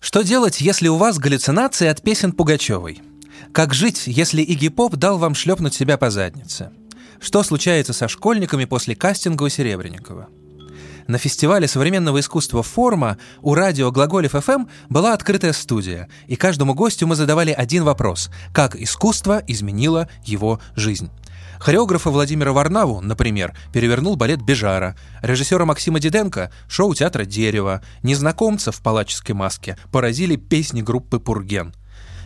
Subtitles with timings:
[0.00, 3.00] Что делать, если у вас галлюцинации от песен Пугачевой?
[3.52, 6.70] Как жить, если Игги Поп дал вам шлепнуть себя по заднице?
[7.20, 10.28] Что случается со школьниками после кастинга у Серебренникова?
[11.06, 17.06] На фестивале современного искусства «Форма» у радио «Глаголев ФМ» была открытая студия, и каждому гостю
[17.06, 21.10] мы задавали один вопрос– как искусство изменило его жизнь?
[21.58, 28.80] Хореографа Владимира Варнаву, например, перевернул балет Бежара, режиссера Максима Диденко– шоу театра «Дерево», незнакомца в
[28.80, 31.74] палаческой маске поразили песни группы «Пурген».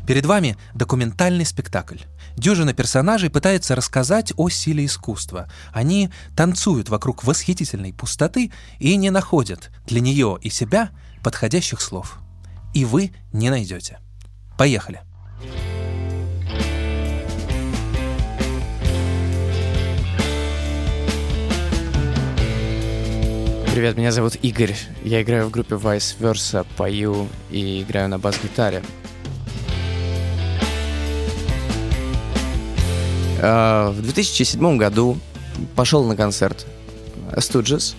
[0.06, 1.98] Перед вами документальный спектакль.
[2.36, 5.48] Дюжина персонажей пытается рассказать о силе искусства.
[5.72, 10.90] Они танцуют вокруг восхитительной пустоты и не находят для нее и себя
[11.22, 12.18] подходящих слов.
[12.74, 13.98] И вы не найдете.
[14.56, 15.02] Поехали.
[23.72, 24.74] Привет, меня зовут Игорь.
[25.04, 28.82] Я играю в группе Vice Versa, пою и играю на бас-гитаре.
[33.40, 35.16] А, в 2007 году
[35.76, 36.66] пошел на концерт
[37.36, 37.94] Stooges.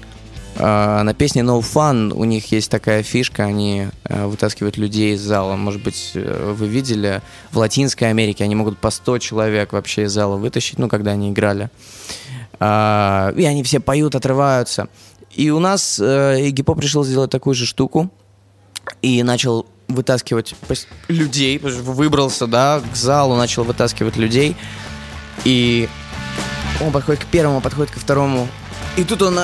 [0.58, 5.22] А, на песне No Fun у них есть такая фишка, они а, вытаскивают людей из
[5.22, 5.56] зала.
[5.56, 7.22] Может быть, э, вы видели,
[7.54, 11.30] в Латинской Америке они могут по 100 человек вообще из зала вытащить, ну, когда они
[11.30, 11.70] играли.
[12.60, 14.88] И они все поют, отрываются.
[15.36, 18.10] И у нас э, Игги Поп решил сделать такую же штуку
[19.02, 20.56] и начал вытаскивать
[21.08, 24.56] людей, выбрался, да, к залу, начал вытаскивать людей.
[25.44, 25.90] И
[26.82, 28.48] он подходит к первому, подходит ко второму.
[28.98, 29.40] И тут он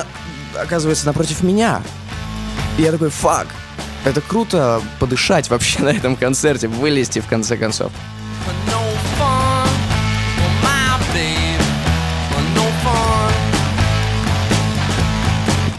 [0.54, 1.82] оказывается напротив меня.
[2.76, 3.48] И я такой, фак,
[4.04, 7.92] это круто подышать вообще на этом концерте, вылезти в конце концов.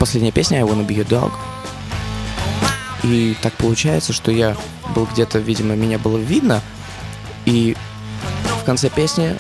[0.10, 1.32] Последняя песня I Wanna Be Your Dog.
[3.04, 4.58] И так получается, что я
[4.96, 6.64] был где-то, видимо, меня было видно,
[7.46, 7.78] и
[8.60, 9.36] в конце песни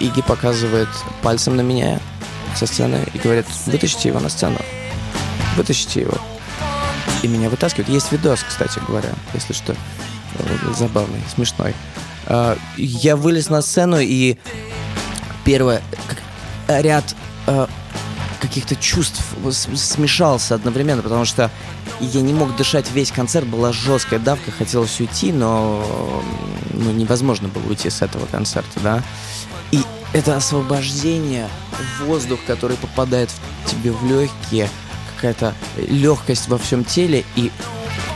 [0.00, 0.88] Иги показывает
[1.22, 2.00] пальцем на меня
[2.56, 4.58] со сцены и говорит, вытащите его на сцену,
[5.56, 6.18] вытащите его.
[7.22, 7.88] И меня вытаскивают.
[7.88, 9.76] Есть видос, кстати говоря, если что,
[10.76, 11.72] забавный, смешной.
[12.26, 14.38] А, я вылез на сцену и
[15.44, 15.82] первое,
[16.66, 17.14] ряд
[18.46, 19.22] каких-то чувств
[19.52, 21.50] смешался одновременно, потому что
[22.00, 26.22] я не мог дышать весь концерт, была жесткая давка, хотелось уйти, но
[26.72, 29.02] ну, невозможно было уйти с этого концерта, да.
[29.70, 29.80] И
[30.12, 31.48] это освобождение,
[32.04, 34.68] воздух, который попадает в тебе в легкие,
[35.16, 37.24] какая-то легкость во всем теле.
[37.36, 37.50] И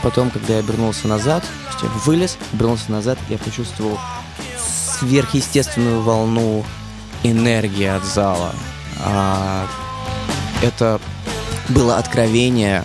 [0.03, 1.43] потом, когда я обернулся назад,
[1.81, 3.97] я вылез, обернулся назад, я почувствовал
[4.99, 6.65] сверхъестественную волну
[7.23, 8.53] энергии от зала.
[9.01, 9.67] А,
[10.61, 10.99] это
[11.69, 12.83] было откровение,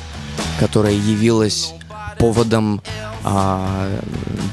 [0.61, 1.73] которое явилось
[2.19, 2.83] поводом
[3.25, 3.91] а,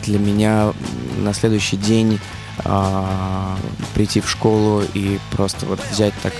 [0.03, 0.73] для меня
[1.17, 2.19] на следующий день
[2.63, 3.57] а,
[3.93, 6.33] прийти в школу и просто вот взять так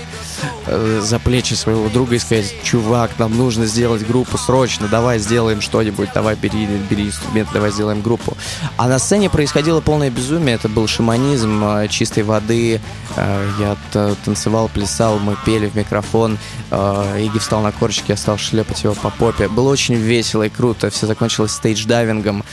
[0.66, 5.60] э, за плечи своего друга и сказать, чувак, нам нужно сделать группу срочно, давай сделаем
[5.60, 8.36] что-нибудь, давай бери, бери инструмент, давай сделаем группу.
[8.76, 12.80] А на сцене происходило полное безумие, это был шаманизм э, чистой воды,
[13.16, 13.76] э, я
[14.24, 16.38] танцевал, плясал, мы пели в микрофон,
[16.70, 19.48] Иги встал на карачки, я стал шлепать его по попе.
[19.48, 22.44] Было очень весело и круто, все закончилось стейдж-дайвингом,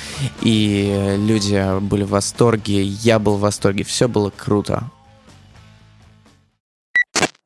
[0.41, 4.89] и люди были в восторге, я был в восторге, все было круто.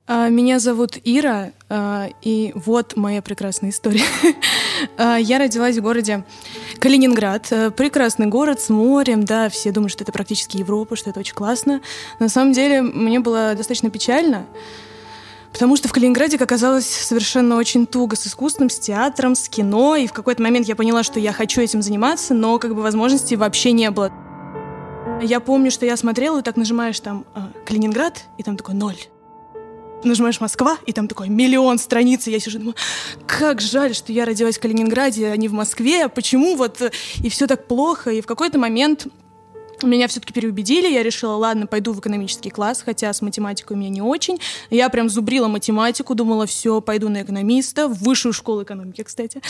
[0.05, 4.03] А, меня зовут Ира, а, и вот моя прекрасная история.
[4.97, 6.25] А, я родилась в городе
[6.79, 7.47] Калининград.
[7.77, 11.79] Прекрасный город с морем, да, все думают, что это практически Европа, что это очень классно.
[12.19, 14.45] На самом деле мне было достаточно печально,
[15.53, 20.05] потому что в Калининграде оказалось совершенно очень туго с искусством, с театром, с кино, и
[20.05, 23.71] в какой-то момент я поняла, что я хочу этим заниматься, но как бы возможностей вообще
[23.71, 24.11] не было.
[25.21, 27.25] Я помню, что я смотрела, и так нажимаешь там
[27.65, 28.97] «Калининград», и там такой ноль
[30.03, 32.75] нажимаешь Москва, и там такой миллион страниц, и я сижу, думаю,
[33.27, 36.81] как жаль, что я родилась в Калининграде, а не в Москве, почему вот,
[37.21, 39.07] и все так плохо, и в какой-то момент
[39.81, 43.89] меня все-таки переубедили, я решила, ладно, пойду в экономический класс, хотя с математикой у меня
[43.89, 44.39] не очень.
[44.69, 49.41] Я прям зубрила математику, думала, все, пойду на экономиста, в высшую школу экономики, кстати.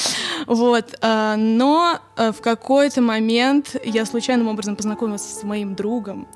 [0.48, 0.96] Вот.
[1.02, 6.28] А, но а, в какой-то момент я случайным образом познакомилась с моим другом.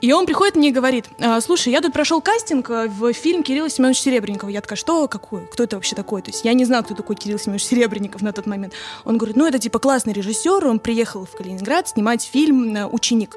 [0.00, 3.42] И он приходит мне и говорит, «А, слушай, я тут прошел кастинг э, в фильм
[3.42, 4.48] Кирилла Семеновича Серебренникова.
[4.48, 5.46] Я такая, что, какой?
[5.46, 6.22] Кто это вообще такой?
[6.22, 8.72] То есть я не знала, кто такой Кирилл Семенович Серебренников на тот момент.
[9.04, 13.36] Он говорит, ну это типа классный режиссер, он приехал в Калининград снимать фильм э, «Ученик».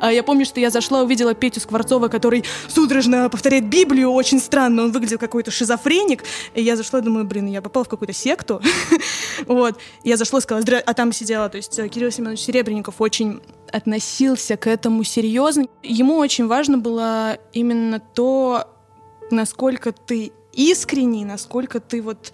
[0.00, 4.84] А я помню, что я зашла, увидела Петю Скворцова, который судорожно повторяет Библию, очень странно,
[4.84, 6.24] он выглядел какой-то шизофреник,
[6.54, 8.62] и я зашла, думаю, блин, я попала в какую-то секту,
[9.46, 10.82] вот, я зашла сказала, Здра...
[10.84, 16.16] а там сидела, то есть э, Кирилл Семенович Серебренников очень относился к этому серьезно, ему
[16.16, 18.68] очень важно было именно то,
[19.30, 22.32] насколько ты искренний, насколько ты вот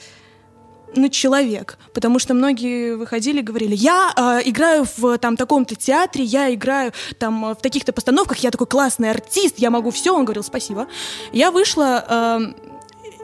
[0.97, 1.79] ну, человек.
[1.93, 6.93] Потому что многие выходили и говорили, я э, играю в там таком-то театре, я играю
[7.19, 10.15] там в таких-то постановках, я такой классный артист, я могу все.
[10.15, 10.87] Он говорил, спасибо.
[11.33, 12.05] Я вышла...
[12.09, 12.71] Э,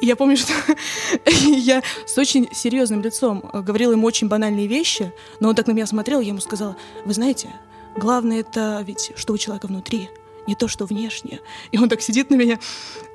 [0.01, 0.53] я помню, что
[1.27, 5.87] я с очень серьезным лицом говорила ему очень банальные вещи, но он так на меня
[5.87, 7.49] смотрел, я ему сказала, вы знаете,
[7.97, 10.09] главное это ведь, что у человека внутри,
[10.51, 11.41] не то, что внешне.
[11.71, 12.59] И он так сидит на меня,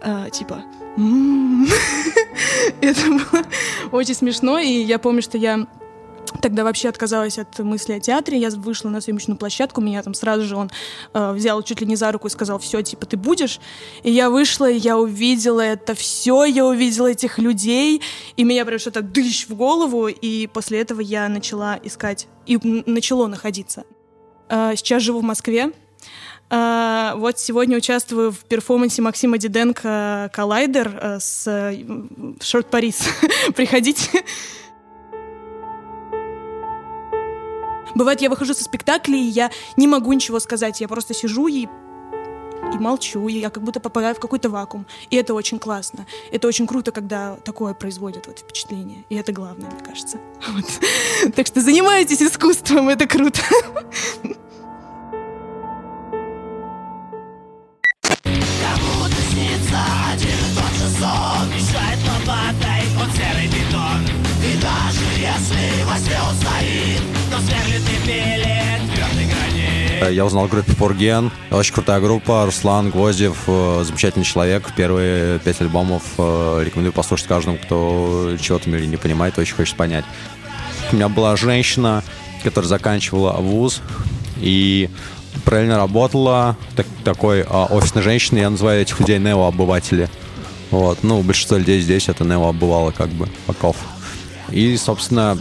[0.01, 0.63] а, типа,
[2.81, 3.43] это было
[3.91, 5.67] очень смешно, и я помню, что я
[6.41, 8.37] Тогда вообще отказалась от мысли о театре.
[8.37, 10.69] Я вышла на съемочную площадку, меня там сразу же он
[11.13, 13.61] э, взял чуть ли не за руку и сказал, все, типа, ты будешь.
[14.03, 18.01] И я вышла, и я увидела это все, я увидела этих людей,
[18.35, 23.27] и меня прям что-то дыщ в голову, и после этого я начала искать, и начало
[23.27, 23.85] находиться.
[24.49, 25.71] Э, сейчас живу в Москве,
[26.49, 33.07] вот сегодня участвую в перформансе Максима Диденко «Коллайдер» uh, с uh, «Шорт Парис».
[33.55, 34.23] Приходите.
[37.95, 40.81] Бывает, я выхожу со спектакля, и я не могу ничего сказать.
[40.81, 41.67] Я просто сижу и
[42.73, 44.85] и молчу, и я как будто попадаю в какой-то вакуум.
[45.09, 46.05] И это очень классно.
[46.31, 49.05] Это очень круто, когда такое производит вот впечатление.
[49.09, 50.19] И это главное, мне кажется.
[50.49, 51.33] Вот.
[51.35, 53.41] Так что занимайтесь искусством, это круто.
[70.11, 71.31] Я узнал группу Фурген.
[71.51, 72.45] Очень крутая группа.
[72.45, 74.71] Руслан Гвоздев, э, замечательный человек.
[74.75, 79.75] Первые пять альбомов э, рекомендую послушать каждому, кто чего-то в мире не понимает, очень хочет
[79.75, 80.05] понять.
[80.91, 82.03] У меня была женщина,
[82.43, 83.81] которая заканчивала вуз
[84.37, 84.89] и
[85.43, 90.09] правильно работала, так, такой а, офисной женщиной, я называю этих людей неообыватели.
[90.71, 93.75] Вот, ну, большинство людей здесь это Нео бывало как бы, Поков.
[94.49, 95.37] И, собственно,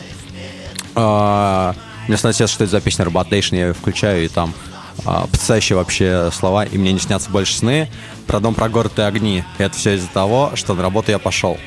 [0.94, 4.52] мне снится, что это за песня Robotation, я ее включаю, и там
[4.98, 7.88] э, потрясающие вообще слова, и мне не снятся больше сны
[8.26, 9.42] про дом, про город и огни.
[9.58, 11.58] И это все из-за того, что на работу я пошел.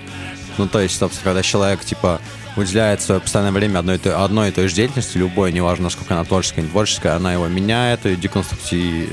[0.58, 2.22] Ну, то есть, собственно, когда человек, типа,
[2.56, 6.24] уделяет свое постоянное время одной, той, одной и той же деятельности, любой, неважно, насколько она
[6.24, 9.10] творческая, не творческая, она его меняет и деконструктив...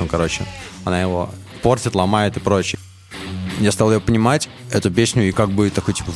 [0.00, 0.44] Ну, короче,
[0.84, 1.30] она его
[1.62, 2.78] портит, ломает и прочее
[3.60, 6.12] я стал ее понимать, эту песню, и как бы такой, типа,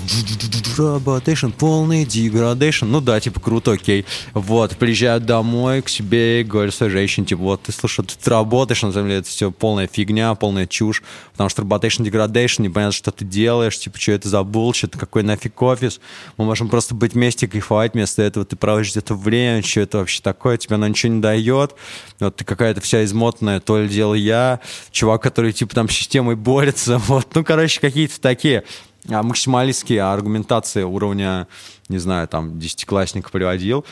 [0.79, 2.87] работейшн, полный деградейшн.
[2.87, 4.05] Ну да, типа, круто, окей.
[4.35, 8.83] Вот, приезжают домой к себе и говорят своей женщине, типа, вот, ты слушай, ты работаешь,
[8.83, 11.03] на самом деле, это все полная фигня, полная чушь,
[11.33, 15.61] потому что работейшн, деградейшн, непонятно, что ты делаешь, типа, что это за bullshit, какой нафиг
[15.61, 16.01] офис.
[16.37, 20.23] Мы можем просто быть вместе, кайфовать, вместо этого ты проводишь где-то время, что это вообще
[20.23, 21.75] такое, тебе оно ничего не дает.
[22.21, 24.61] Вот ты какая-то вся измотанная, то ли дело я,
[24.91, 28.65] чувак, который, типа, там с системой борется, вот, ну, короче, какие-то такие
[29.09, 31.49] максималистские аргументации уровня,
[31.89, 33.85] не знаю, там, десятиклассника приводил.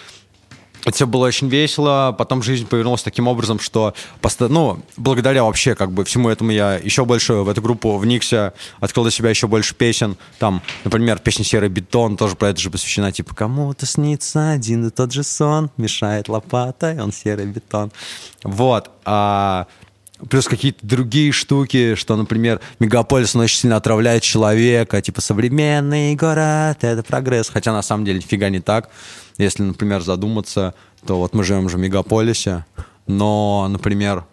[0.83, 3.95] Это все было очень весело, потом жизнь повернулась таким образом, что,
[4.39, 9.05] ну, благодаря вообще как бы всему этому я еще больше в эту группу вникся, открыл
[9.05, 13.13] для себя еще больше песен, там, например, песня «Серый бетон» тоже про это же посвящена,
[13.13, 17.93] типа «Кому-то снится один и тот же сон, мешает лопатой, он серый бетон».
[18.43, 19.67] Вот, а
[20.29, 26.79] Плюс какие-то другие штуки, что, например, мегаполис, он очень сильно отравляет человека, типа современный город,
[26.83, 27.49] это прогресс.
[27.49, 28.91] Хотя на самом деле нифига не так.
[29.39, 30.75] Если, например, задуматься,
[31.07, 32.67] то вот мы живем же в мегаполисе,
[33.07, 34.25] но, например,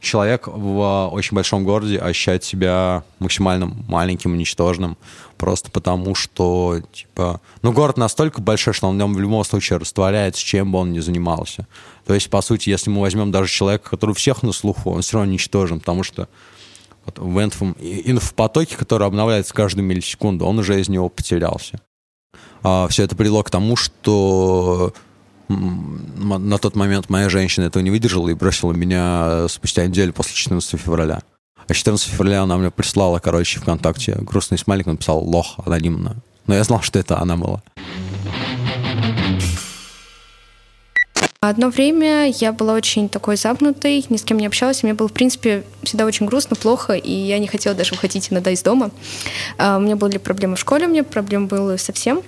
[0.00, 4.96] человек в очень большом городе ощущает себя максимально маленьким и ничтожным,
[5.36, 9.78] просто потому что, типа, ну, город настолько большой, что он в нем в любом случае
[9.78, 11.66] растворяется, чем бы он ни занимался.
[12.06, 15.02] То есть, по сути, если мы возьмем даже человека, который у всех на слуху, он
[15.02, 16.28] все равно ничтожен, потому что
[17.04, 21.80] вот в инфом, инфопотоке, который обновляется каждую миллисекунду, он уже из него потерялся.
[22.62, 24.92] А, все это привело к тому, что
[25.48, 30.80] на тот момент моя женщина этого не выдержала и бросила меня спустя неделю после 14
[30.80, 31.22] февраля.
[31.68, 36.16] А 14 февраля она мне прислала, короче, ВКонтакте грустный смайлик, написал «лох» анонимно.
[36.46, 37.62] Но я знал, что это она была.
[41.40, 44.82] Одно время я была очень такой запнутой, ни с кем не общалась.
[44.82, 48.50] Мне было, в принципе, всегда очень грустно, плохо, и я не хотела даже выходить иногда
[48.50, 48.90] из дома.
[49.58, 52.22] А, у меня были проблемы в школе, у меня проблемы были со всем.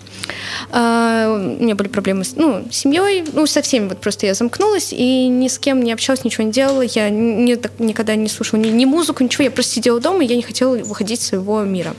[0.71, 3.89] А, у меня были проблемы с, ну, семьей, ну, со всеми.
[3.89, 6.83] Вот просто я замкнулась и ни с кем не общалась, ничего не делала.
[6.83, 9.45] Я не, так, никогда не слушала ни, ни музыку, ничего.
[9.45, 11.95] Я просто сидела дома, и я не хотела выходить из своего мира.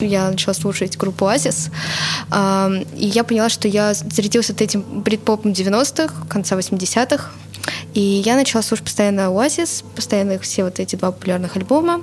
[0.00, 1.70] Я начала слушать группу «Оазис»,
[2.30, 7.30] и я поняла, что я зарядилась от этим брит-попом 90-х, конца 80-х,
[7.94, 12.02] и я начала слушать постоянно «Оазис», постоянно их все вот эти два популярных альбома.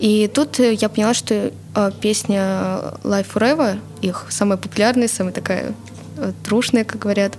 [0.00, 2.40] И тут я поняла, что а, песня
[3.04, 5.74] «Life Forever», их самая популярная, самая такая
[6.44, 7.34] трушная, как говорят,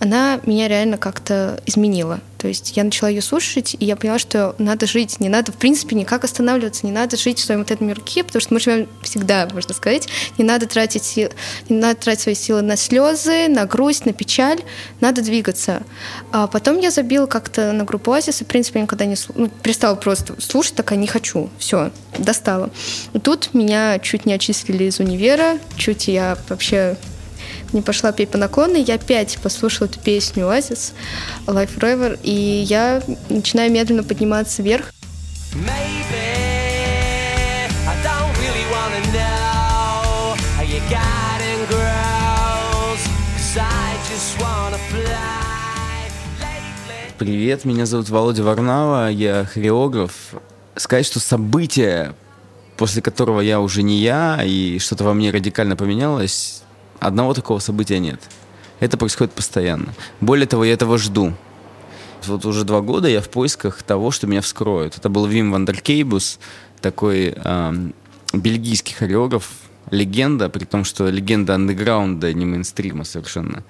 [0.00, 2.20] она меня реально как-то изменила.
[2.38, 5.56] То есть я начала ее слушать, и я поняла, что надо жить, не надо, в
[5.56, 8.88] принципе, никак останавливаться, не надо жить в своем вот этом мирке, потому что мы живем
[9.02, 10.08] всегда, можно сказать.
[10.38, 11.30] Не надо тратить, сил,
[11.68, 14.60] не надо тратить свои силы на слезы, на грусть, на печаль,
[15.00, 15.82] надо двигаться.
[16.30, 19.48] А потом я забила как-то на группу Оазис, и, в принципе, я никогда не ну,
[19.48, 22.70] перестала просто слушать, такая не хочу, все, достала.
[23.14, 26.96] И тут меня чуть не отчислили из универа, чуть я вообще
[27.72, 30.92] не пошла петь по наклону, я опять послушала эту песню Oasis
[31.46, 34.92] Life Forever, и я начинаю медленно подниматься вверх.
[47.18, 50.12] Привет, меня зовут Володя Варнава, я хореограф.
[50.74, 52.14] Сказать, что событие,
[52.76, 56.62] после которого я уже не я, и что-то во мне радикально поменялось,
[57.00, 58.20] Одного такого события нет.
[58.80, 59.94] Это происходит постоянно.
[60.20, 61.34] Более того, я этого жду.
[62.26, 64.98] Вот уже два года я в поисках того, что меня вскроют.
[64.98, 66.38] Это был Вим Вандекейбус,
[66.80, 67.72] такой э,
[68.32, 69.48] бельгийский хореограф,
[69.90, 73.62] легенда, при том, что легенда андеграунда, не мейнстрима совершенно.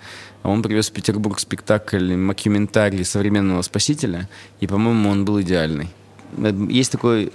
[0.42, 4.28] Он привез в Петербург спектакль «Мокьюментари современного спасителя»,
[4.60, 5.90] и, по-моему, он был идеальный.
[6.70, 7.32] Есть такой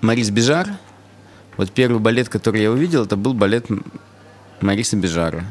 [0.00, 0.68] Морис Бежар.
[1.56, 3.66] Вот первый балет, который я увидел, это был балет
[4.62, 5.44] Мориса Бежара.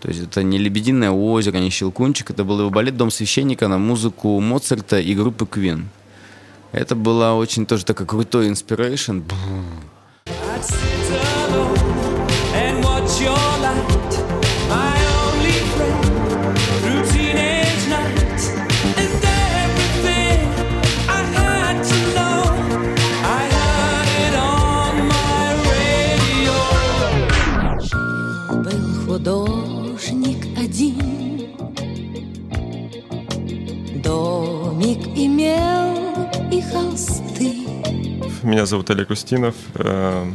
[0.00, 3.78] То есть это не «Лебединое озеро», не «Щелкунчик», это был его балет «Дом священника» на
[3.78, 5.84] музыку Моцарта и группы Queen.
[6.72, 9.20] Это была очень тоже такой крутой inspiration.
[38.52, 39.54] Меня зовут Олег Устинов.
[39.76, 40.30] Э,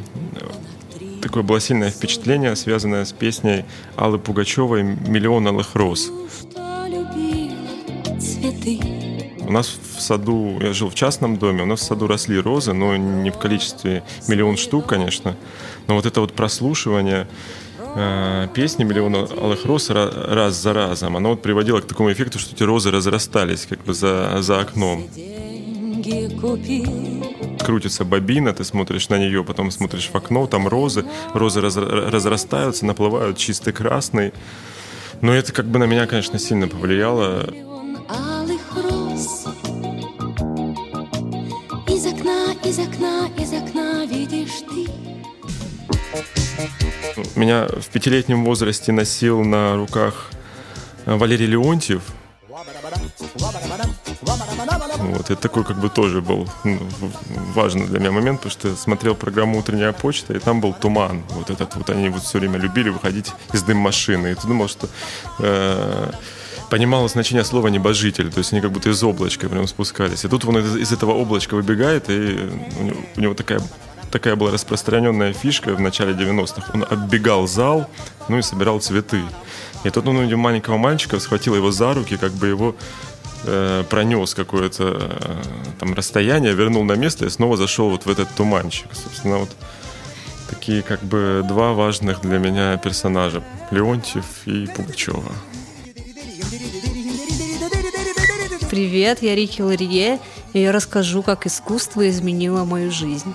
[1.22, 3.64] такое было сильное впечатление, связанное с песней
[3.96, 6.10] Аллы Пугачевой «Миллион алых роз».
[9.42, 12.74] У нас в саду, я жил в частном доме, у нас в саду росли розы,
[12.74, 15.38] но не в количестве миллион штук, конечно.
[15.86, 17.28] Но вот это вот прослушивание
[17.94, 22.56] э, песни «Миллион алых роз» раз за разом, оно вот приводило к такому эффекту, что
[22.56, 25.08] эти розы разрастались как бы за, за окном
[27.68, 32.86] крутится бобина, ты смотришь на нее, потом смотришь в окно, там розы, розы раз, разрастаются,
[32.86, 34.32] наплывают чистый красный.
[35.20, 37.44] Но это как бы на меня, конечно, сильно повлияло.
[41.90, 44.88] Из окна, из окна, из окна видишь ты.
[47.36, 50.30] Меня в пятилетнем возрасте носил на руках
[51.06, 52.04] Валерий Леонтьев.
[55.28, 56.80] Вот, это такой как бы тоже был ну,
[57.54, 61.24] важный для меня момент, потому что смотрел программу «Утренняя почта», и там был туман.
[61.32, 64.32] Вот этот вот они вот все время любили выходить из дым-машины.
[64.32, 64.88] И ты думал, что
[65.40, 66.12] э,
[66.70, 70.24] понимало значение слова «небожитель», то есть они как будто из облачка прям спускались.
[70.24, 73.62] И тут он из, из этого облачка выбегает, и у него, у него такая
[74.12, 76.72] такая была распространенная фишка в начале 90-х.
[76.74, 77.90] Он оббегал зал,
[78.30, 79.22] ну и собирал цветы.
[79.84, 82.76] И тут он увидел маленького мальчика, схватил его за руки, как бы его
[83.46, 85.44] э, пронес какое-то э,
[85.80, 88.88] там расстояние, вернул на место и снова зашел вот в этот туманчик.
[88.94, 89.50] Собственно, вот
[90.50, 93.44] такие как бы два важных для меня персонажа.
[93.72, 95.32] Леонтьев и Пугачева.
[98.70, 100.20] Привет, я Рики Ларье,
[100.54, 103.34] и я расскажу, как искусство изменило мою жизнь.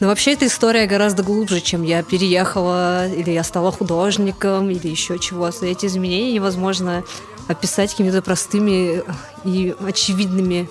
[0.00, 5.18] Но вообще эта история гораздо глубже, чем я переехала, или я стала художником, или еще
[5.18, 5.66] чего-то.
[5.66, 7.04] Эти изменения невозможно
[7.48, 9.02] описать какими-то простыми
[9.44, 10.68] и очевидными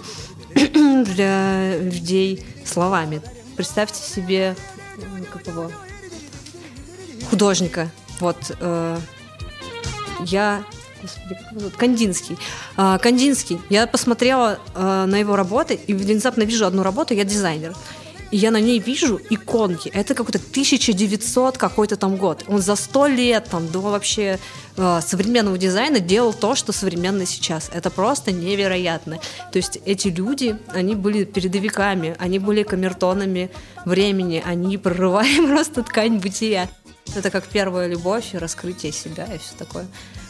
[1.06, 3.22] для людей словами.
[3.56, 4.56] Представьте себе
[5.32, 5.72] какого
[7.30, 7.90] художника.
[8.20, 9.00] Вот э,
[10.26, 10.64] я?
[11.78, 12.38] Кандинский.
[12.76, 13.62] А, Кандинский.
[13.70, 17.74] Я посмотрела а, на его работы, и внезапно вижу одну работу, я дизайнер.
[18.32, 19.90] И я на ней вижу иконки.
[19.90, 22.46] Это какой-то 1900 какой-то там год.
[22.48, 24.40] Он за сто лет там до вообще
[24.78, 27.70] э, современного дизайна делал то, что современно сейчас.
[27.74, 29.20] Это просто невероятно.
[29.52, 33.50] То есть эти люди, они были передовиками, они были камертонами
[33.86, 36.70] времени, они прорывали просто ткань бытия.
[37.16, 39.88] Это как первая любовь и раскрытие себя и все такое.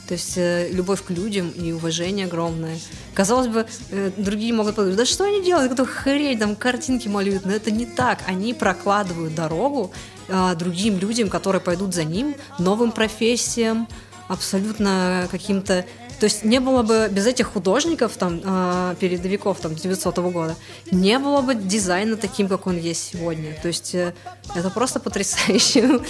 [0.09, 2.79] То есть э, любовь к людям и уважение огромное.
[3.13, 7.45] Казалось бы, э, другие могут подумать, да что они делают, какую-то хрень, там картинки малюют.
[7.45, 8.23] Но это не так.
[8.25, 9.91] Они прокладывают дорогу
[10.27, 13.87] э, другим людям, которые пойдут за ним, новым профессиям,
[14.27, 15.85] абсолютно каким-то
[16.19, 20.55] то есть не было бы без этих художников, там, э, передовиков там, 900 года,
[20.91, 23.55] не было бы дизайна таким, как он есть сегодня.
[23.61, 24.13] То есть э,
[24.55, 26.01] это просто потрясающе.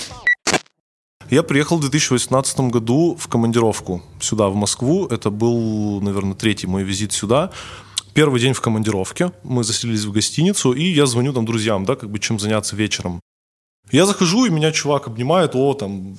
[1.30, 5.06] Я приехал в 2018 году в командировку сюда, в Москву.
[5.06, 7.52] Это был, наверное, третий мой визит сюда.
[8.16, 9.32] Первый день в командировке.
[9.44, 13.20] Мы заселились в гостиницу, и я звоню там друзьям, да, как бы чем заняться вечером.
[13.92, 16.18] Я захожу, и меня чувак обнимает, о, там,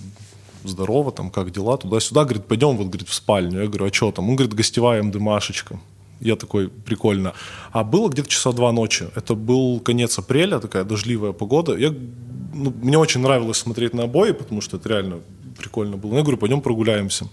[0.62, 3.62] здорово, там, как дела, туда-сюда, говорит, пойдем, вот, говорит, в спальню.
[3.62, 4.28] Я говорю, а что там?
[4.28, 5.80] Он говорит, гостевая МДМашечка.
[6.20, 7.32] Я такой, прикольно.
[7.72, 9.08] А было где-то часа два ночи.
[9.16, 11.76] Это был конец апреля, такая дождливая погода.
[11.76, 11.94] Я
[12.52, 15.20] ну, мне очень нравилось смотреть на обои, потому что это реально
[15.58, 16.14] прикольно было.
[16.16, 17.26] Я говорю, пойдем прогуляемся.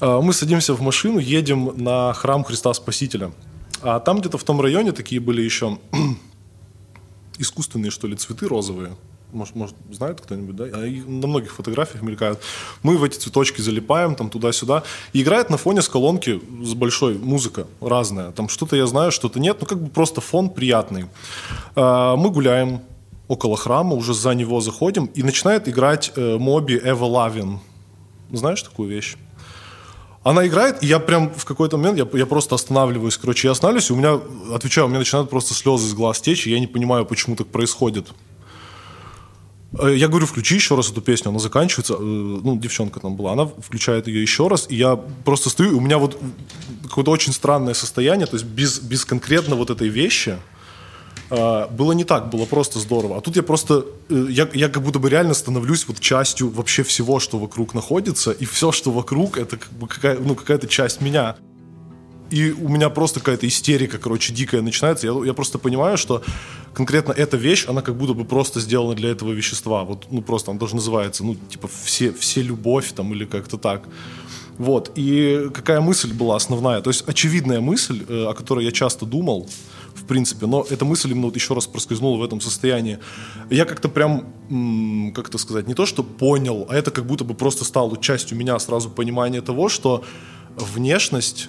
[0.00, 3.32] А, мы садимся в машину, едем на храм Христа Спасителя.
[3.82, 5.78] А там где-то в том районе такие были еще
[7.38, 8.96] искусственные, что ли, цветы розовые.
[9.32, 10.64] Может, может знает кто-нибудь, да?
[10.64, 12.40] Они на многих фотографиях мелькают.
[12.82, 14.84] Мы в эти цветочки залипаем, там туда-сюда.
[15.12, 18.30] И играет на фоне с колонки с большой музыка разная.
[18.30, 19.58] Там что-то я знаю, что-то нет.
[19.60, 21.06] Ну, как бы просто фон приятный.
[21.74, 22.80] А, мы гуляем,
[23.28, 27.60] около храма, уже за него заходим, и начинает играть э, Моби Эва Лавин.
[28.30, 29.16] Знаешь такую вещь?
[30.22, 33.90] Она играет, и я прям в какой-то момент, я, я просто останавливаюсь, короче, я останавливаюсь,
[33.90, 34.20] и у меня,
[34.52, 37.46] отвечаю, у меня начинают просто слезы из глаз течь, и я не понимаю, почему так
[37.46, 38.08] происходит.
[39.78, 43.32] Э, я говорю, включи еще раз эту песню, она заканчивается, э, ну, девчонка там была,
[43.32, 46.18] она включает ее еще раз, и я просто стою, и у меня вот
[46.84, 50.38] какое-то очень странное состояние, то есть без, без конкретно вот этой вещи,
[51.28, 53.16] было не так, было просто здорово.
[53.16, 56.82] А тут я просто, э, я, я как будто бы реально становлюсь вот частью вообще
[56.82, 61.00] всего, что вокруг находится, и все, что вокруг, это как бы какая, ну, какая-то часть
[61.00, 61.36] меня.
[62.30, 65.06] И у меня просто какая-то истерика, короче, дикая начинается.
[65.06, 66.22] Я, я просто понимаю, что
[66.74, 69.84] конкретно эта вещь, она как будто бы просто сделана для этого вещества.
[69.84, 73.88] Вот, ну, просто она даже называется, ну, типа, все, все любовь там или как-то так.
[74.58, 74.92] Вот.
[74.94, 76.80] И какая мысль была основная?
[76.80, 79.48] То есть очевидная мысль, э, о которой я часто думал,
[80.06, 82.98] принципе, но эта мысль именно вот еще раз проскользнула в этом состоянии.
[83.50, 87.34] Я как-то прям, как это сказать, не то что понял, а это как будто бы
[87.34, 90.04] просто стало частью меня сразу понимание того, что
[90.56, 91.48] внешность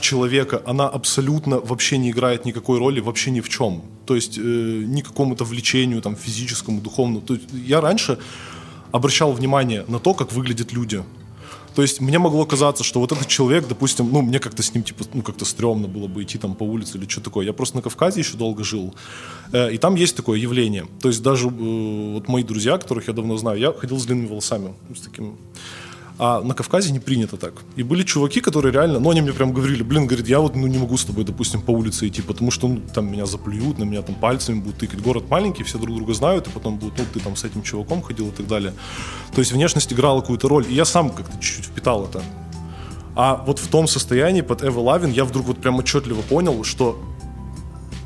[0.00, 3.82] человека, она абсолютно вообще не играет никакой роли вообще ни в чем.
[4.06, 7.20] То есть э, ни какому-то влечению там физическому, духовному.
[7.20, 8.18] То есть я раньше
[8.92, 11.02] обращал внимание на то, как выглядят люди.
[11.78, 14.82] То есть мне могло казаться, что вот этот человек, допустим, ну, мне как-то с ним,
[14.82, 17.46] типа, ну, как-то стрёмно было бы идти там по улице или что такое.
[17.46, 18.96] Я просто на Кавказе еще долго жил,
[19.52, 20.86] э, и там есть такое явление.
[21.00, 21.50] То есть даже э,
[22.14, 25.38] вот мои друзья, которых я давно знаю, я ходил с длинными волосами, с таким
[26.18, 27.54] а на Кавказе не принято так.
[27.76, 30.66] И были чуваки, которые реально, ну, они мне прям говорили, блин, говорит, я вот ну,
[30.66, 33.84] не могу с тобой, допустим, по улице идти, потому что ну, там меня заплюют, на
[33.84, 35.00] меня там пальцами будут тыкать.
[35.00, 38.02] Город маленький, все друг друга знают, и потом будут, ну, ты там с этим чуваком
[38.02, 38.74] ходил и так далее.
[39.32, 40.66] То есть внешность играла какую-то роль.
[40.68, 42.20] И я сам как-то чуть-чуть впитал это.
[43.14, 47.00] А вот в том состоянии под Эва Лавин я вдруг вот прям отчетливо понял, что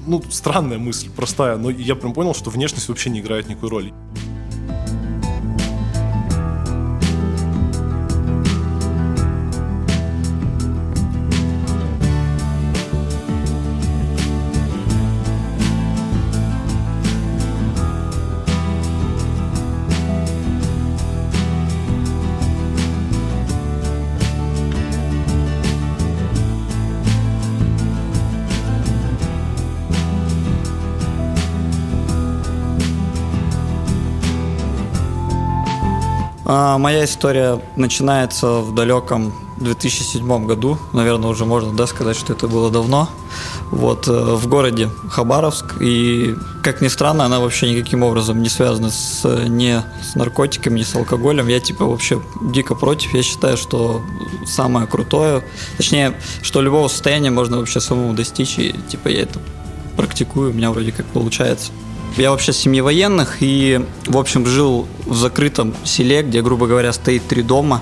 [0.06, 3.94] ну, странная мысль, простая, но я прям понял, что внешность вообще не играет никакой роли.
[36.54, 40.76] А, моя история начинается в далеком 2007 году.
[40.92, 43.08] Наверное, уже можно да, сказать, что это было давно.
[43.70, 45.80] Вот, э, в городе Хабаровск.
[45.80, 50.82] И, как ни странно, она вообще никаким образом не связана с, ни с наркотиками, ни
[50.82, 51.48] с алкоголем.
[51.48, 53.14] Я, типа, вообще дико против.
[53.14, 54.02] Я считаю, что
[54.44, 55.42] самое крутое,
[55.78, 58.58] точнее, что любого состояния можно вообще самому достичь.
[58.58, 59.38] И, типа, я это
[59.96, 61.72] практикую, у меня вроде как получается.
[62.16, 66.92] Я вообще с семьи военных и, в общем, жил в закрытом селе, где, грубо говоря,
[66.92, 67.80] стоит три дома.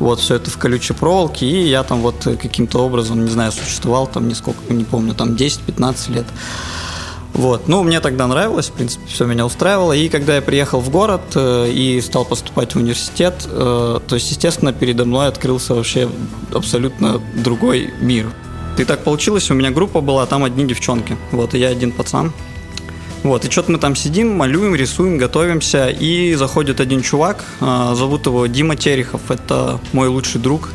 [0.00, 4.06] Вот, все это в колючей проволоке, и я там вот каким-то образом, не знаю, существовал
[4.06, 6.26] там нисколько, не помню, там 10-15 лет.
[7.34, 7.68] Вот.
[7.68, 9.92] Ну, мне тогда нравилось, в принципе, все меня устраивало.
[9.92, 14.30] И когда я приехал в город э, и стал поступать в университет, э, то есть,
[14.30, 16.08] естественно, передо мной открылся вообще
[16.52, 18.26] абсолютно другой мир.
[18.78, 21.16] И так получилось, у меня группа была, там одни девчонки.
[21.30, 22.32] Вот, и я один пацан.
[23.22, 28.24] Вот, и что-то мы там сидим, малюем, рисуем, готовимся, и заходит один чувак, э, зовут
[28.26, 30.70] его Дима Терехов, это мой лучший друг,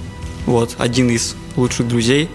[0.46, 2.30] вот, один из лучших друзей.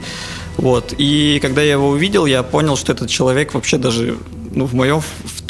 [0.56, 0.94] Вот.
[0.98, 4.16] И когда я его увидел, я понял, что этот человек вообще даже,
[4.52, 5.00] ну, в моем,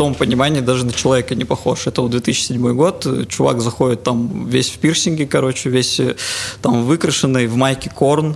[0.00, 1.86] том понимании, даже на человека не похож.
[1.86, 6.16] Это 2007 год, чувак заходит там весь в пирсинге, короче, весь э,
[6.62, 8.34] там выкрашенный, в майке Корн.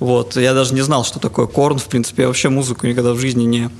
[0.00, 0.36] Вот.
[0.36, 3.44] Я даже не знал, что такое Корн, в принципе, я вообще музыку никогда в жизни
[3.44, 3.70] не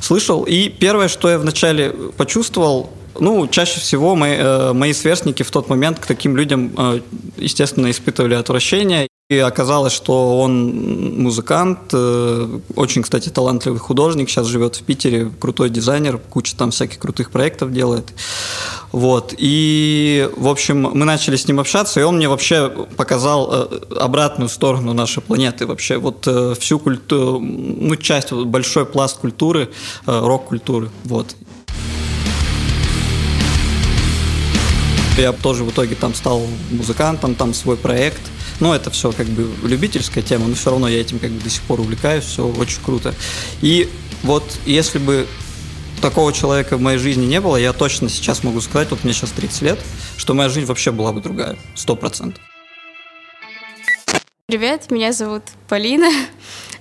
[0.00, 0.42] слышал.
[0.42, 5.68] И первое, что я вначале почувствовал, ну, чаще всего мои, э, мои сверстники в тот
[5.68, 7.00] момент к таким людям, э,
[7.36, 9.09] естественно, испытывали отвращение.
[9.30, 15.70] И оказалось, что он музыкант, э, очень, кстати, талантливый художник, сейчас живет в Питере, крутой
[15.70, 18.12] дизайнер, куча там всяких крутых проектов делает.
[18.90, 19.32] Вот.
[19.38, 24.48] И, в общем, мы начали с ним общаться, и он мне вообще показал э, обратную
[24.48, 29.70] сторону нашей планеты, вообще вот э, всю культуру, ну, часть, большой пласт культуры,
[30.06, 31.36] рок-культуры, вот.
[35.16, 38.22] Я тоже в итоге там стал музыкантом, там свой проект–
[38.60, 41.50] но это все как бы любительская тема, но все равно я этим как бы до
[41.50, 43.14] сих пор увлекаюсь, все очень круто.
[43.62, 43.88] И
[44.22, 45.26] вот если бы
[46.00, 49.30] такого человека в моей жизни не было, я точно сейчас могу сказать, вот мне сейчас
[49.32, 49.78] 30 лет,
[50.16, 52.42] что моя жизнь вообще была бы другая, сто процентов.
[54.46, 56.10] Привет, меня зовут Полина.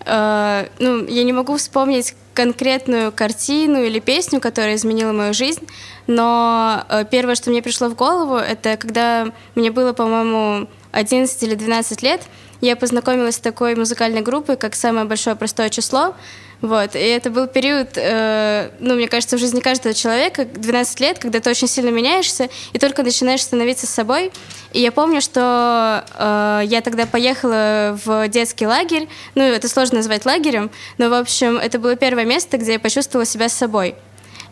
[0.06, 5.68] Uh, ну, я не могу вспомнить конкретную картину или песню, которая изменила мою жизнь,
[6.08, 11.56] но uh, первое, что мне пришло в голову, это когда мне было, по-моему, 11 или
[11.56, 12.22] 12 лет
[12.62, 16.16] я познакомилась с такой музыкальной группой, как «Самое большое простое число».
[16.62, 16.94] Вот.
[16.94, 21.40] И это был период, э, ну, мне кажется, в жизни каждого человека, 12 лет, когда
[21.40, 24.34] ты очень сильно меняешься и только начинаешь становиться собой.
[24.74, 29.08] И я помню, что э, я тогда поехала в детский лагерь.
[29.36, 33.26] Ну, это сложно назвать лагерем, но, в общем, это было первое место, где я почувствовала
[33.26, 33.96] себя собой.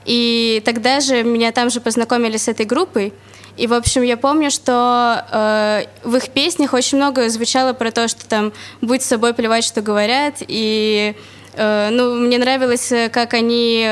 [0.05, 3.13] И тогда же меня там же познакомили с этой группой.
[3.57, 8.07] И, в общем, я помню, что э, в их песнях очень много звучало про то,
[8.07, 10.35] что там «будь собой, плевать, что говорят».
[10.47, 11.15] И,
[11.53, 13.87] э, ну, мне нравилось, как они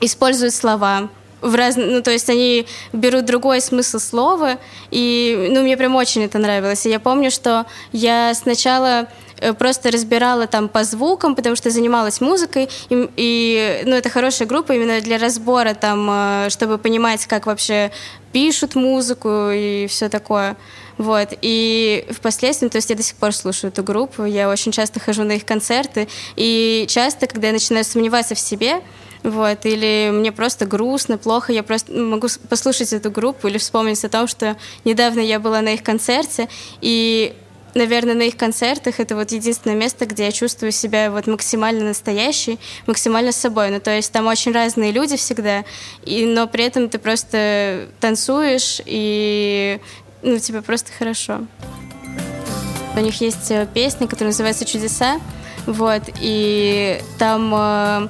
[0.00, 1.08] используют слова
[1.40, 1.76] в раз...
[1.76, 4.58] ну, то есть они берут другой смысл слова,
[4.90, 6.86] и, ну, мне прям очень это нравилось.
[6.86, 9.27] И я помню, что я сначала Э,
[9.58, 14.72] просто разбирала там по звукам, потому что занималась музыкой, и, и ну, это хорошая группа
[14.72, 17.90] именно для разбора, там, э, чтобы понимать, как вообще
[18.32, 20.56] пишут музыку и все такое.
[20.98, 21.28] Вот.
[21.42, 25.22] И впоследствии, то есть я до сих пор слушаю эту группу, я очень часто хожу
[25.22, 28.82] на их концерты, и часто, когда я начинаю сомневаться в себе,
[29.22, 34.08] вот, или мне просто грустно, плохо, я просто могу послушать эту группу или вспомнить о
[34.08, 36.48] том, что недавно я была на их концерте,
[36.80, 37.34] и
[37.74, 42.58] наверное, на их концертах это вот единственное место, где я чувствую себя вот максимально настоящей,
[42.86, 43.70] максимально собой.
[43.70, 45.64] Ну, то есть там очень разные люди всегда,
[46.04, 49.80] и, но при этом ты просто танцуешь, и
[50.22, 51.40] ну, тебе просто хорошо.
[52.96, 55.20] У них есть э, песня, которая называется «Чудеса»,
[55.66, 58.08] вот, и там э,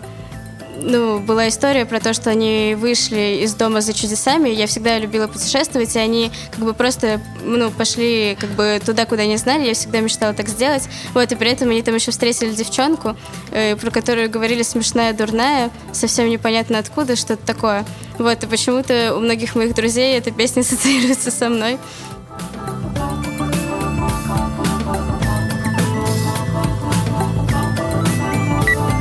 [0.81, 4.49] ну, была история про то, что они вышли из дома за чудесами.
[4.49, 9.27] Я всегда любила путешествовать, и они как бы просто, ну, пошли как бы туда, куда
[9.27, 9.67] не знали.
[9.67, 10.89] Я всегда мечтала так сделать.
[11.15, 13.17] Вот, и при этом они там еще встретили девчонку,
[13.51, 17.85] э, про которую говорили смешная, дурная, совсем непонятно откуда, что-то такое.
[18.19, 21.79] Вот, и почему-то у многих моих друзей эта песня ассоциируется со мной.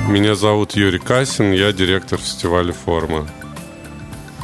[0.08, 3.28] Меня зовут Юрий Касин, я директор фестиваля «Форма».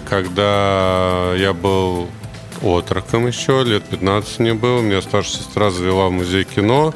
[0.09, 2.09] Когда я был
[2.61, 6.93] отроком еще, лет 15 мне было, меня старшая сестра завела в музей кино,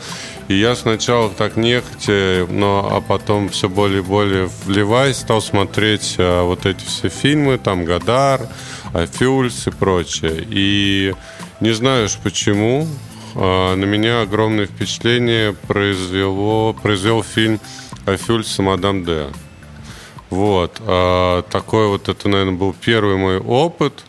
[0.49, 6.15] и я сначала так нехотя, но а потом все более и более вливаясь, стал смотреть
[6.17, 8.49] а, вот эти все фильмы, там «Гадар»,
[8.93, 10.45] «Афюльс» и прочее.
[10.45, 11.15] И
[11.62, 12.86] не знаю уж почему,
[13.34, 17.62] а, на меня огромное впечатление произвело, произвел фильм
[18.08, 19.28] Афюльс Мадам Д.
[20.30, 20.78] Вот.
[20.80, 24.06] А, такой вот, это, наверное, был первый мой опыт.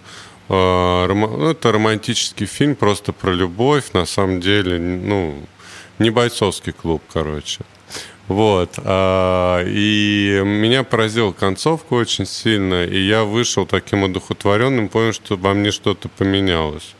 [0.49, 3.93] А, ну, это романтический фильм просто про любовь.
[3.93, 5.43] На самом деле, ну,
[5.99, 7.61] не бойцовский клуб, короче.
[8.29, 8.75] Вот.
[8.79, 12.85] А, и меня поразила концовка очень сильно.
[12.85, 16.95] И я вышел таким одухотворенным, понял, что во мне что-то поменялось.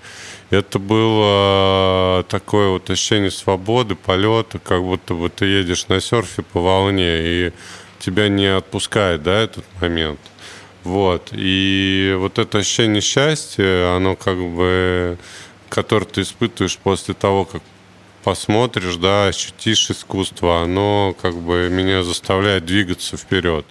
[0.51, 6.61] Это было такое вот ощущение свободы, полета, как будто бы ты едешь на серфе по
[6.61, 7.53] волне, и
[7.99, 10.21] тебя не отпускает, да, этот момент.
[10.85, 11.31] Вот.
[11.33, 15.19] И вот это ощущение счастья, оно как бы,
[15.69, 17.63] которое ты испытываешь после того, как
[18.25, 23.67] посмотришь, да, ощутишь искусство, оно как бы меня заставляет двигаться вперед.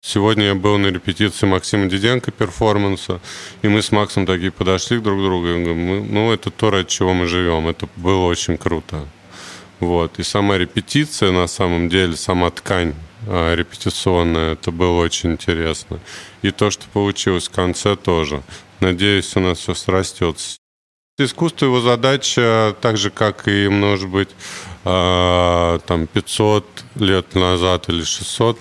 [0.00, 3.20] Сегодня я был на репетиции Максима Диденко перформанса,
[3.62, 6.88] и мы с Максом такие подошли друг к другу и говорим, ну, это то, ради
[6.88, 7.66] чего мы живем.
[7.66, 9.06] Это было очень круто.
[9.80, 10.18] Вот.
[10.18, 12.94] И сама репетиция, на самом деле, сама ткань
[13.26, 15.98] а, репетиционная, это было очень интересно.
[16.42, 18.42] И то, что получилось в конце тоже.
[18.80, 20.58] Надеюсь, у нас все срастется.
[21.20, 24.28] Искусство его задача, так же, как и, может быть,
[24.84, 28.58] а, там 500 лет назад или 600,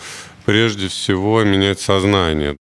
[0.47, 2.55] прежде всего менять сознание.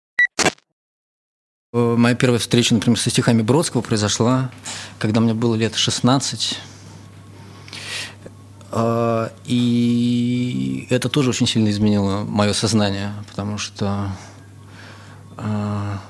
[1.72, 4.51] Э, моя первая встреча, например, со стихами Бродского произошла,
[4.99, 6.59] когда мне было лет 16.
[8.72, 14.11] А, и это тоже очень сильно изменило мое сознание, потому что
[15.37, 16.01] а,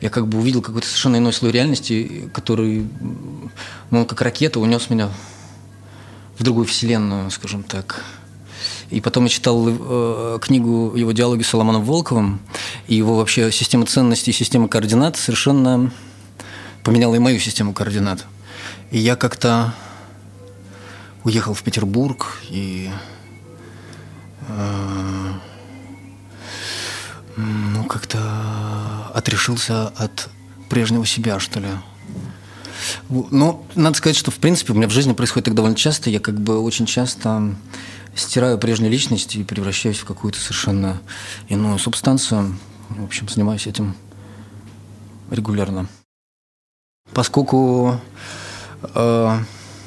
[0.00, 2.88] я как бы увидел какой-то совершенно иной слой реальности, который,
[3.90, 5.10] ну, как ракета унес меня
[6.38, 8.02] в другую вселенную, скажем так.
[8.92, 12.40] И потом я читал э, книгу его диалоги с Соломоном Волковым,
[12.88, 15.90] и его вообще система ценностей, система координат совершенно
[16.84, 18.26] поменяла и мою систему координат.
[18.90, 19.72] И я как-то
[21.24, 22.90] уехал в Петербург и
[24.48, 25.32] э,
[27.36, 30.28] ну как-то отрешился от
[30.68, 31.68] прежнего себя, что ли.
[33.08, 36.10] Ну, надо сказать, что в принципе у меня в жизни происходит так довольно часто.
[36.10, 37.54] Я как бы очень часто
[38.14, 41.00] стираю прежнюю личность и превращаюсь в какую-то совершенно
[41.48, 42.56] иную субстанцию.
[42.90, 43.94] В общем, занимаюсь этим
[45.30, 45.88] регулярно.
[47.14, 48.00] Поскольку
[48.94, 49.38] э,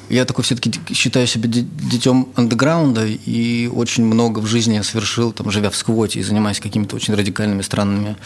[0.08, 5.50] я такой все-таки считаю себя детем андеграунда и очень много в жизни я совершил, там,
[5.50, 8.16] живя в сквоте и занимаясь какими-то очень радикальными, странными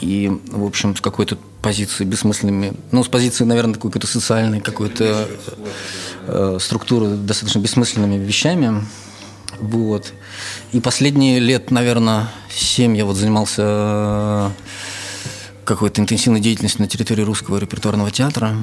[0.00, 5.28] и, в общем, с какой-то позиции бессмысленными, ну, с позиции, наверное, какой-то социальной, какой-то
[6.26, 8.84] э, структуры достаточно бессмысленными вещами.
[9.58, 10.12] Вот.
[10.72, 14.50] И последние лет, наверное, семь я вот занимался э,
[15.64, 18.56] какой-то интенсивной деятельностью на территории русского репертуарного театра.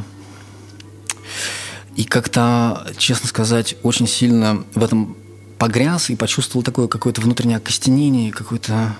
[1.95, 5.17] И как-то, честно сказать, очень сильно в этом
[5.57, 8.95] погряз и почувствовал такое какое-то внутреннее окостенение, какое-то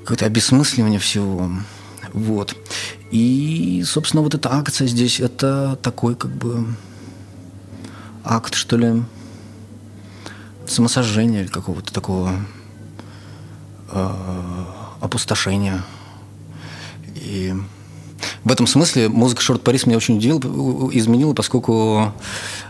[0.00, 1.50] какое-то обесмысливание всего.
[2.14, 2.56] Вот.
[3.10, 6.66] И, собственно, вот эта акция здесь, это такой как бы
[8.24, 9.02] акт, что ли,
[10.68, 12.32] самосожжения или какого-то такого
[13.90, 14.64] э,
[15.00, 15.82] опустошения.
[17.14, 17.54] И
[18.44, 20.38] в этом смысле музыка Шорт Парис меня очень удивила,
[20.92, 22.12] изменила, поскольку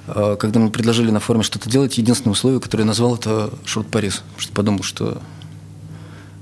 [0.06, 3.88] э, когда мне предложили на форуме что-то делать, единственное условие, которое я назвал, это Шорт
[3.88, 4.22] Парис.
[4.22, 5.22] Потому что подумал, что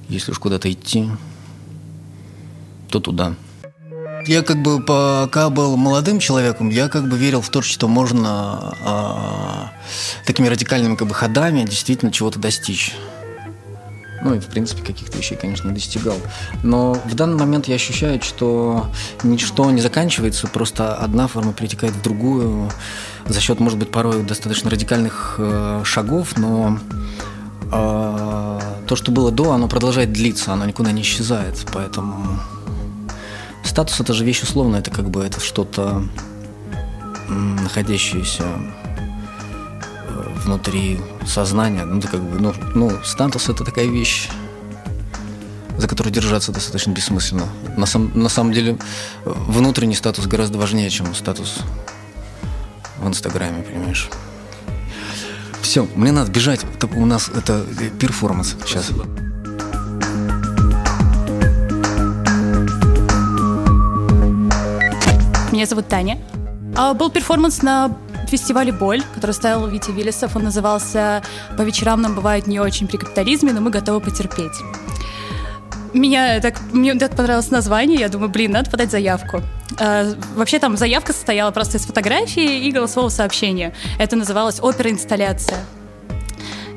[0.08, 1.08] если уж куда-то идти,
[2.88, 3.34] то туда.
[4.26, 8.74] Я как бы пока был молодым человеком, я как бы верил в то, что можно
[8.84, 9.72] а,
[10.24, 12.96] такими радикальными как бы ходами действительно чего-то достичь.
[14.22, 16.16] Ну и, в принципе, каких-то вещей, конечно, не достигал.
[16.64, 18.90] Но в данный момент я ощущаю, что
[19.22, 22.72] ничто не заканчивается, просто одна форма перетекает в другую
[23.26, 26.80] за счет, может быть, порой достаточно радикальных э, шагов, но
[27.70, 31.64] э, то, что было до, оно продолжает длиться, оно никуда не исчезает.
[31.72, 32.40] Поэтому
[33.66, 36.02] Статус это же вещь условная, это как бы это что-то
[37.28, 38.44] находящееся
[40.08, 41.84] э, внутри сознания.
[41.84, 44.28] Ну, это как бы, ну, ну, статус это такая вещь,
[45.76, 47.48] за которую держаться достаточно бессмысленно.
[47.76, 48.78] На, сам, на самом деле,
[49.24, 51.58] внутренний статус гораздо важнее, чем статус
[52.98, 54.08] в Инстаграме, понимаешь?
[55.60, 56.60] Все, мне надо бежать.
[56.94, 57.66] У нас это
[57.98, 58.86] перформанс сейчас.
[58.86, 59.25] Спасибо.
[65.56, 66.18] Меня зовут Таня.
[66.76, 67.96] А, был перформанс на
[68.28, 70.36] фестивале «Боль», который ставил Витя Виллисов.
[70.36, 71.22] Он назывался
[71.56, 74.52] «По вечерам нам бывает не очень при капитализме, но мы готовы потерпеть».
[75.94, 79.40] Меня так, мне так понравилось название, я думаю, блин, надо подать заявку.
[79.80, 83.72] А, вообще там заявка состояла просто из фотографии и голосового сообщения.
[83.98, 85.64] Это называлось «Опера-инсталляция».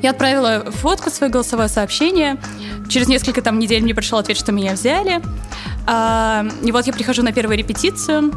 [0.00, 2.38] Я отправила фотку, свое голосовое сообщение.
[2.88, 5.20] Через несколько там недель мне пришел ответ, что меня взяли.
[5.86, 8.32] А, и вот я прихожу на первую репетицию.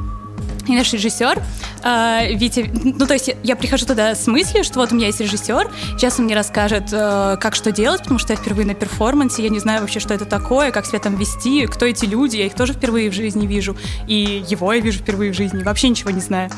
[0.68, 1.42] И наш режиссер,
[1.84, 5.20] э, Витя, ну то есть я, прихожу туда с мыслью, что вот у меня есть
[5.20, 9.44] режиссер, сейчас он мне расскажет, э, как что делать, потому что я впервые на перформансе,
[9.44, 12.46] я не знаю вообще, что это такое, как себя там вести, кто эти люди, я
[12.46, 13.76] их тоже впервые в жизни вижу,
[14.08, 16.50] и его я вижу впервые в жизни, вообще ничего не знаю.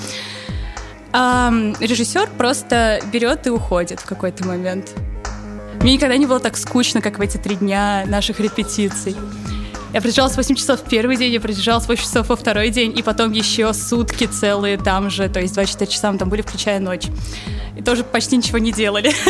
[1.11, 4.93] А режиссер просто берет и уходит в какой-то момент.
[5.81, 9.15] Мне никогда не было так скучно, как в эти три дня наших репетиций.
[9.95, 13.01] Я продержалась 8 часов в первый день, я продержалась 8 часов во второй день, и
[13.01, 17.05] потом еще сутки целые там же, то есть 24 часа мы там были, включая ночь.
[17.77, 19.13] И тоже почти ничего не делали.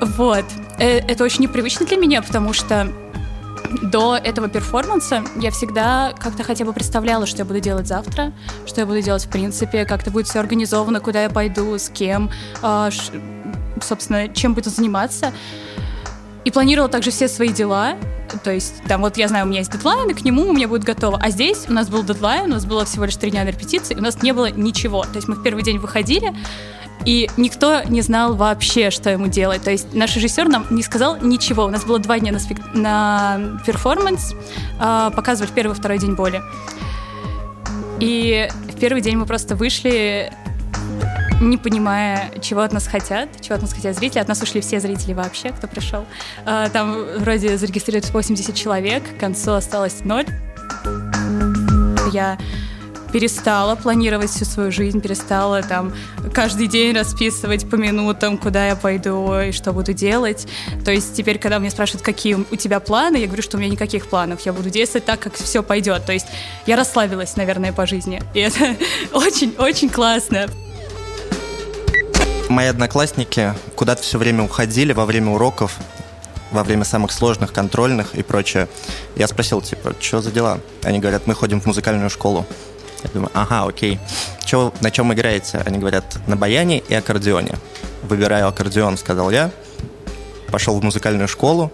[0.00, 0.44] Вот.
[0.78, 2.92] Э, это очень непривычно для меня, потому что
[3.82, 8.32] до этого перформанса я всегда как-то хотя бы представляла, что я буду делать завтра,
[8.66, 11.88] что я буду делать в принципе, как это будет все организовано, куда я пойду, с
[11.88, 12.90] кем, а,
[13.80, 15.32] собственно, чем буду заниматься.
[16.44, 17.96] И планировала также все свои дела.
[18.42, 20.68] То есть, там, вот я знаю, у меня есть дедлайн, и к нему у меня
[20.68, 21.18] будет готово.
[21.22, 23.94] А здесь у нас был дедлайн, у нас было всего лишь три дня на репетиции,
[23.94, 25.02] у нас не было ничего.
[25.02, 26.34] То есть мы в первый день выходили,
[27.04, 29.62] и никто не знал вообще, что ему делать.
[29.62, 31.64] То есть наш режиссер нам не сказал ничего.
[31.64, 32.58] У нас было два дня на, спек...
[32.72, 34.34] на перформанс,
[34.80, 36.40] э, показывать первый и второй день боли.
[38.00, 40.32] И в первый день мы просто вышли
[41.40, 44.18] не понимая, чего от нас хотят, чего от нас хотят зрители.
[44.20, 46.04] От нас ушли все зрители вообще, кто пришел.
[46.44, 50.26] А, там вроде зарегистрировалось 80 человек, к концу осталось ноль.
[52.12, 52.38] Я
[53.12, 55.94] перестала планировать всю свою жизнь, перестала там
[56.32, 60.48] каждый день расписывать по минутам, куда я пойду и что буду делать.
[60.84, 63.70] То есть теперь, когда меня спрашивают, какие у тебя планы, я говорю, что у меня
[63.70, 64.40] никаких планов.
[64.40, 66.04] Я буду действовать так, как все пойдет.
[66.04, 66.26] То есть
[66.66, 68.20] я расслабилась, наверное, по жизни.
[68.34, 68.74] И это
[69.12, 70.48] очень-очень классно
[72.54, 75.76] мои одноклассники куда-то все время уходили во время уроков,
[76.52, 78.68] во время самых сложных контрольных и прочее.
[79.16, 80.60] Я спросил, типа, что за дела?
[80.82, 82.46] Они говорят, мы ходим в музыкальную школу.
[83.02, 83.98] Я думаю, ага, окей.
[84.44, 85.58] Чё, на чем играете?
[85.66, 87.56] Они говорят, на баяне и аккордеоне.
[88.02, 89.50] Выбираю аккордеон, сказал я.
[90.50, 91.72] Пошел в музыкальную школу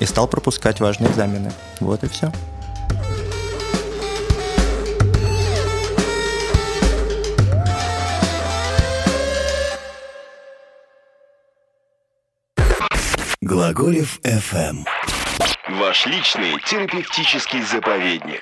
[0.00, 1.52] и стал пропускать важные экзамены.
[1.78, 2.32] Вот и все.
[13.52, 14.86] Глаголев FM.
[15.78, 18.40] Ваш личный терапевтический заповедник.